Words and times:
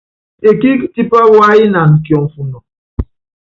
Ekíík 0.49 0.81
tipá 0.93 1.19
waáyinan 1.33 1.91
kiɔfɔnɔ. 2.05 2.59